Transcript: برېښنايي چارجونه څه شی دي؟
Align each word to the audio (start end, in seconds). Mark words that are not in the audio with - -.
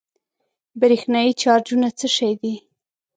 برېښنايي 0.79 1.31
چارجونه 1.41 1.87
څه 1.99 2.07
شی 2.15 2.31
دي؟ 2.41 2.53